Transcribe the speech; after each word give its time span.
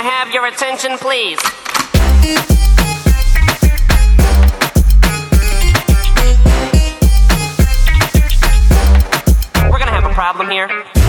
I 0.00 0.02
have 0.02 0.32
your 0.32 0.46
attention, 0.46 0.96
please? 0.96 1.38
We're 9.70 9.78
gonna 9.78 9.90
have 9.90 10.06
a 10.06 10.14
problem 10.14 10.48
here. 10.48 10.99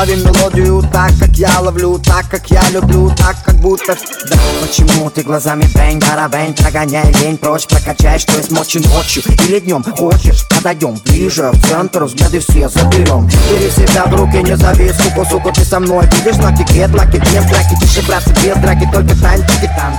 Лови 0.00 0.16
мелодию 0.16 0.82
так, 0.90 1.10
как 1.20 1.36
я 1.36 1.60
ловлю 1.60 1.98
Так, 1.98 2.26
как 2.30 2.50
я 2.50 2.62
люблю, 2.70 3.12
так, 3.18 3.36
как 3.44 3.56
будто 3.56 3.94
Да, 4.30 4.36
почему 4.62 5.10
ты 5.10 5.22
глазами 5.22 5.64
бэнь, 5.74 5.98
барабэнь 5.98 6.54
Прогоняй 6.54 7.12
день 7.12 7.36
прочь, 7.36 7.66
прокачай, 7.66 8.18
что 8.18 8.38
есть 8.38 8.50
мочи 8.50 8.78
ночью 8.78 9.22
Или 9.46 9.60
днем, 9.60 9.84
хочешь, 9.84 10.48
подойдем 10.48 10.94
Ближе, 11.04 11.50
в 11.52 11.68
центр, 11.68 12.04
взгляды 12.04 12.40
все 12.40 12.70
заберем 12.70 13.28
Бери 13.50 13.70
себя 13.70 14.06
в 14.06 14.14
руки, 14.14 14.38
не 14.42 14.56
завис, 14.56 14.96
сука, 14.96 15.28
сука, 15.28 15.52
ты 15.52 15.66
со 15.66 15.78
мной 15.78 16.08
Видишь 16.16 16.36
знаки, 16.36 16.62
где 16.62 16.88
драки, 16.88 17.18
где 17.18 17.42
драки 17.42 17.78
Тише, 17.78 18.00
братцы, 18.06 18.30
без 18.42 18.56
драки, 18.56 18.88
только 18.90 19.14
тань, 19.20 19.46
тики-тан. 19.46 19.92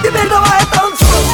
Теперь 0.00 0.28
давай 0.28 0.60
танцуй. 0.72 1.29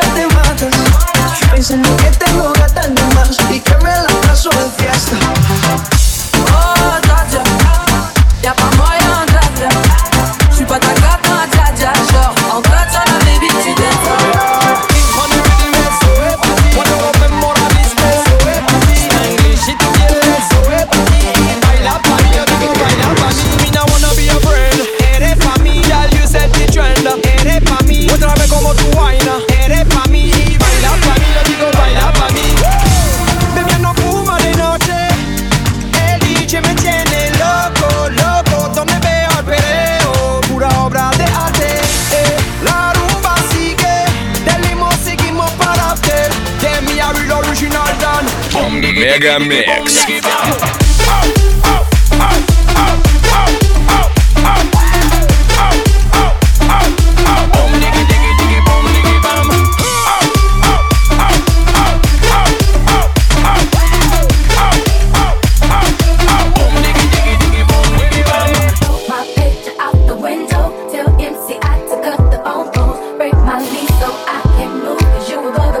ahorita 0.00 0.14
te 0.14 0.26
matas. 0.34 1.50
Pensando 1.50 1.96
que 1.96 2.10
tengo 2.12 2.52
gatas 2.52 2.90
más 3.14 3.36
y 3.50 3.60
que 3.60 3.76
me 3.78 3.90
la 3.90 4.08
paso 4.26 4.50
de 4.50 4.82
fiesta. 4.82 5.16
Oh, 6.52 7.00
ya 8.42 8.54
vamos 8.54 8.90
a 8.90 10.09
Mega 49.10 49.40
Mix. 49.40 50.06
Window, 70.20 70.68
tell 70.92 71.08
MC 71.18 71.58
I 71.62 71.80
to 71.88 71.96
cut 72.04 72.30
the 72.30 72.38
phone 72.44 73.16
break 73.16 73.32
my 73.32 73.58
knee 73.58 73.86
so 73.98 74.08
I 74.28 74.42
can 74.56 74.84
move. 74.84 74.98
Cause 74.98 75.30
you 75.30 75.40
were 75.40 75.50
gonna 75.50 75.79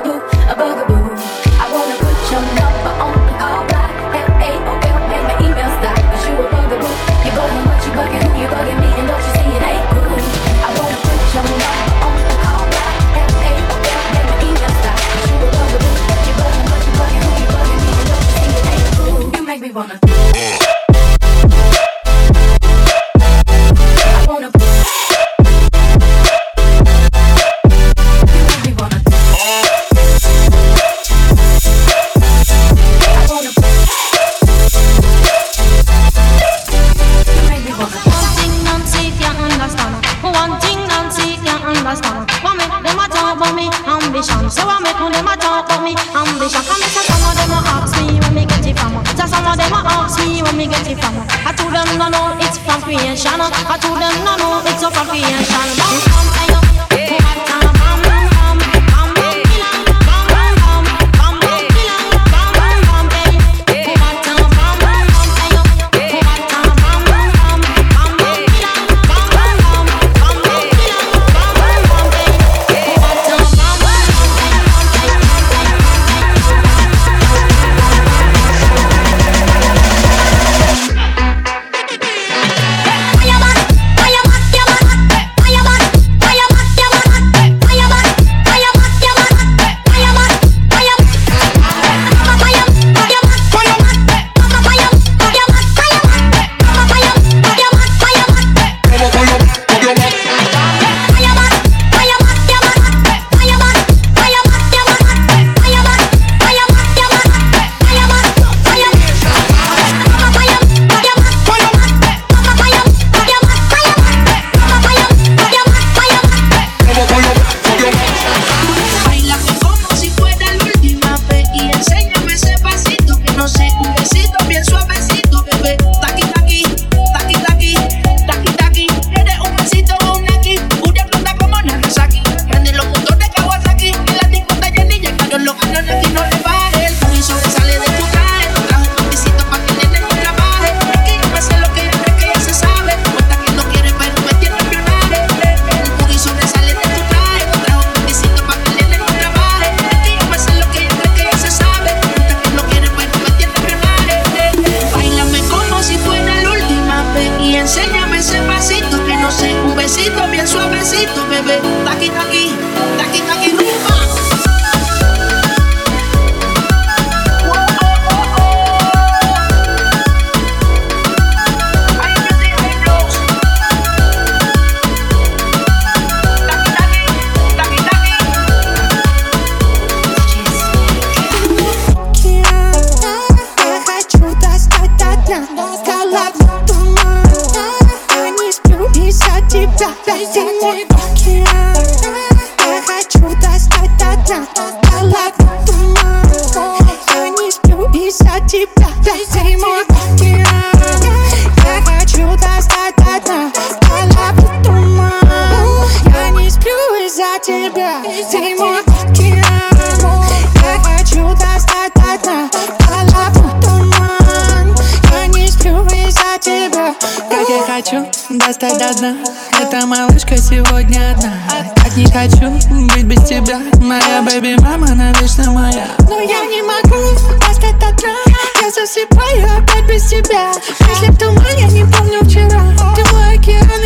Девушка 220.10 220.36
сегодня 220.38 221.12
одна. 221.12 221.34
А 221.48 221.80
Так 221.84 221.96
не 221.96 222.04
хочу 222.04 222.50
быть 222.92 223.04
без 223.04 223.22
тебя. 223.28 223.60
Моя 223.80 224.22
бэби-мама 224.22 224.88
навечно 224.88 225.52
моя. 225.52 225.86
Но 226.00 226.18
я 226.18 226.44
не 226.46 226.62
могу 226.62 227.12
остаться 227.48 227.88
одна. 227.90 228.16
Я 228.60 228.70
засыпаю 228.72 229.44
опять 229.56 229.86
без 229.86 230.04
тебя. 230.06 230.50
Если 230.80 231.12
в 231.12 231.16
тумане, 231.16 231.68
не 231.68 231.84
помню 231.84 232.24
вчера. 232.24 232.60
Ты 232.96 233.04
мой 233.12 233.38
океан 233.38 233.79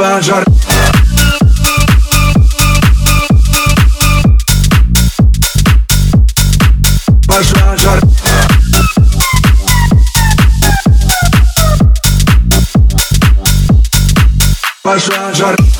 пошла 0.00 0.22
жар. 0.22 0.44
Пошла 7.26 7.76
жар. 7.76 8.00
Пошла 14.82 15.34
жар. 15.34 15.79